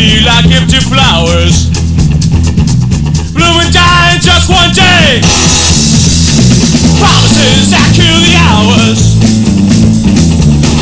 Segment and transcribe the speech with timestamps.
[0.00, 1.68] me like empty flowers.
[3.36, 5.20] Bloom and die in just one day.
[6.96, 9.00] Promises that kill the hours.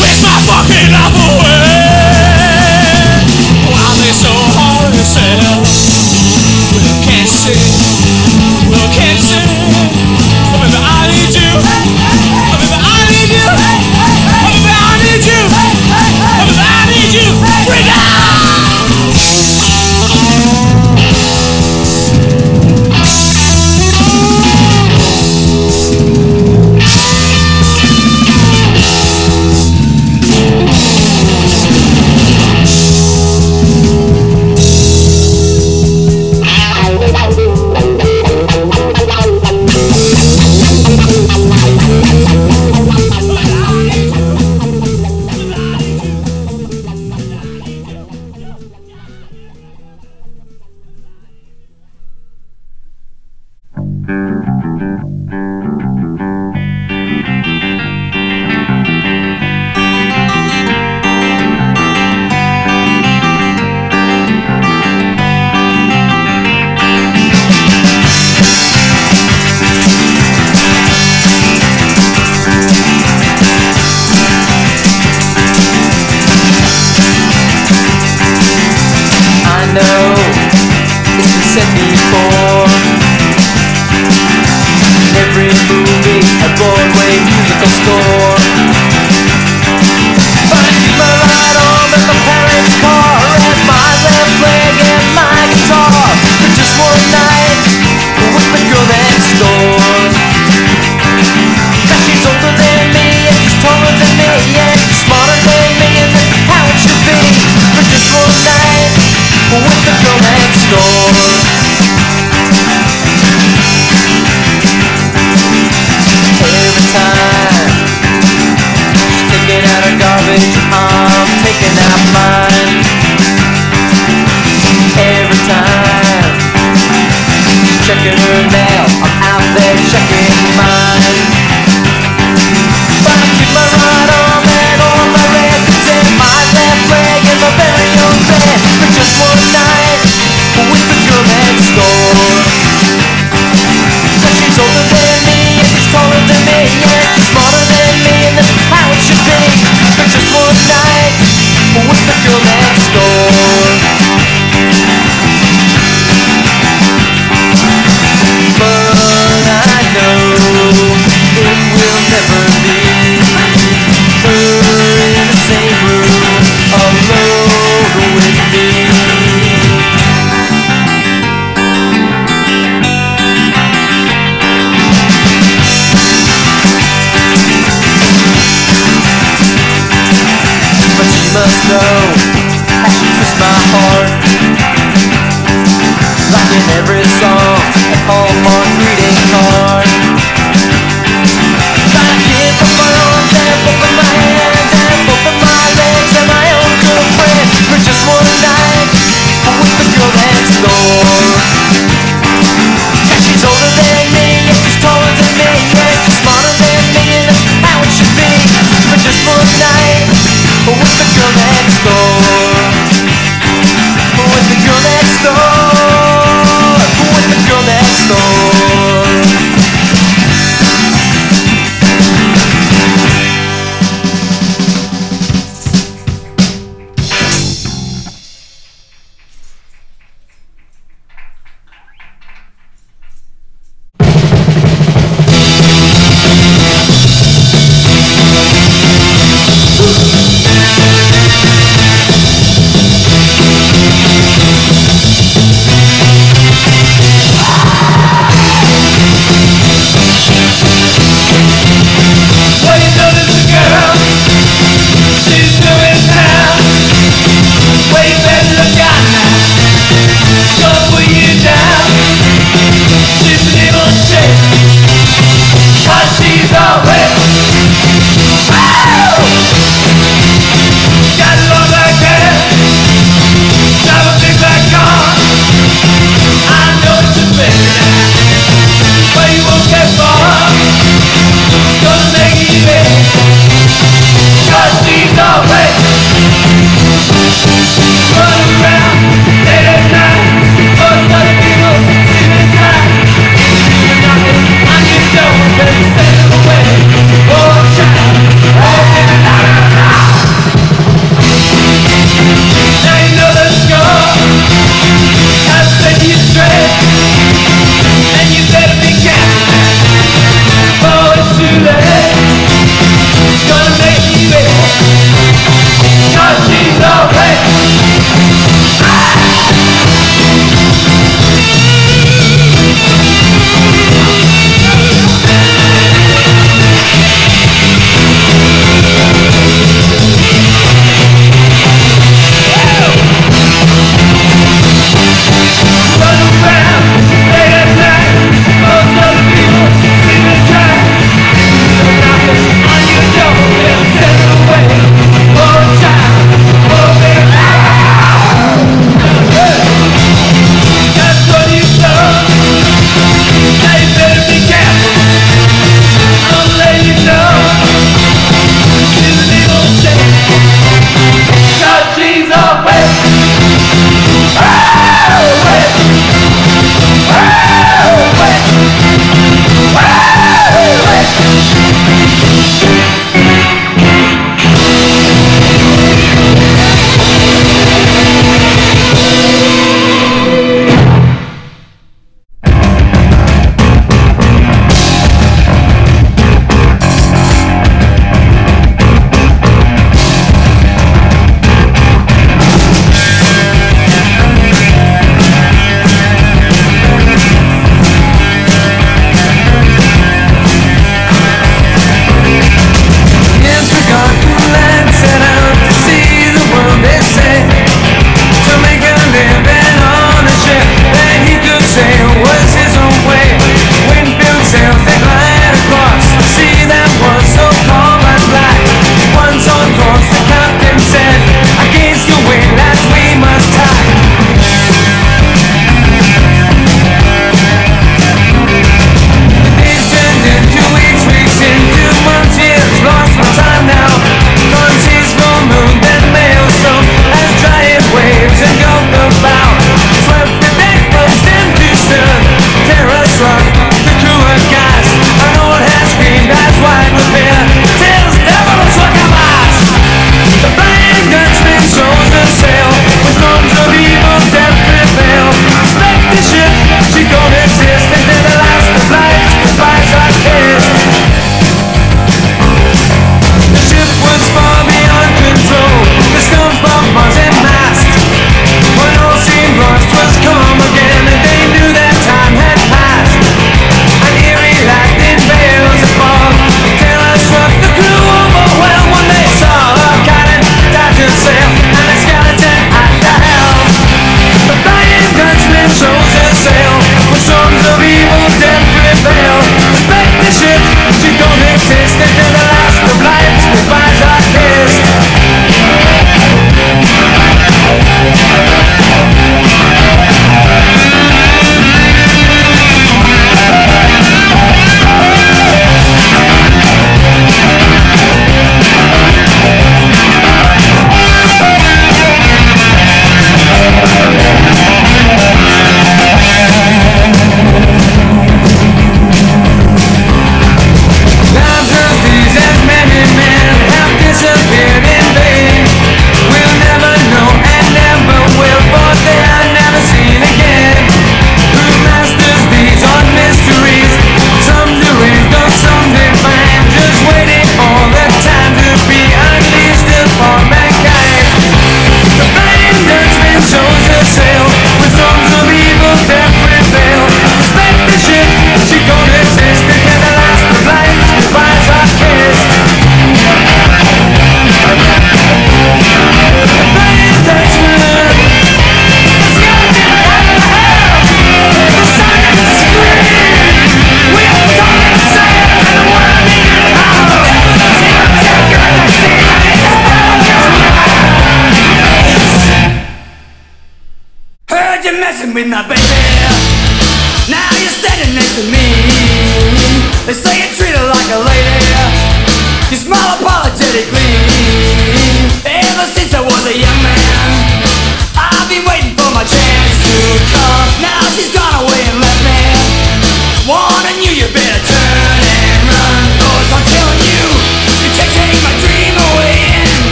[0.00, 1.21] Waste my fucking life.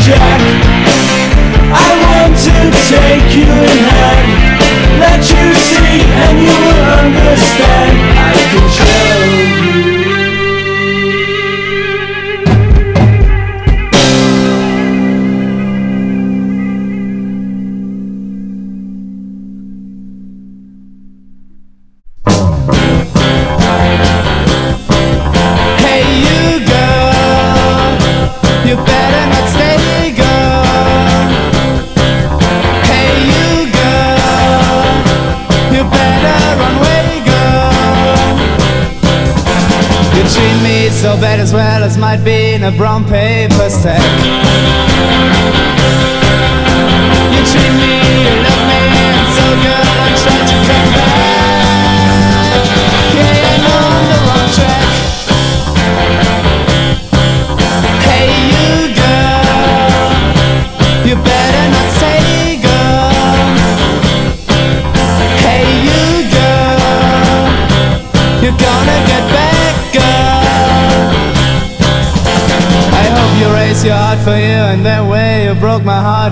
[0.00, 0.40] Jack
[1.76, 2.54] I want to
[2.88, 4.28] take you in hand
[5.00, 9.07] Let you see and you will understand I can change.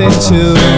[0.06, 0.75] into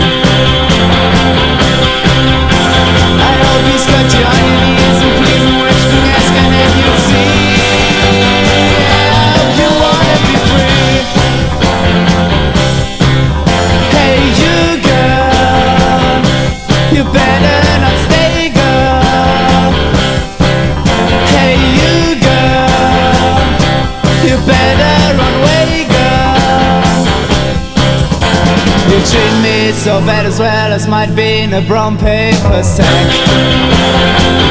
[30.86, 34.47] might be in a brown paper sack.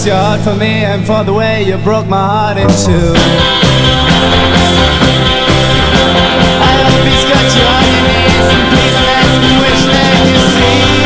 [0.00, 3.12] It's your heart for me and for the way you broke my heart in two.
[6.56, 10.40] I hope he's got you on your knees and please ask me wish that you
[10.56, 11.04] see.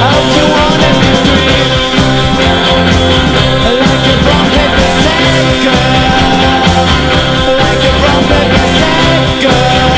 [0.00, 1.60] I hope you wanna be free,
[3.84, 6.24] like a brown paper sack girl,
[7.60, 9.92] like a brown paper sack girl,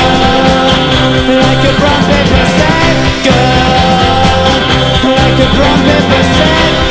[1.39, 2.91] like a brown paper sack
[3.23, 3.79] girl,
[5.15, 6.51] like a brown paper sack.
[6.51, 6.73] Girl.
[6.73, 6.82] Like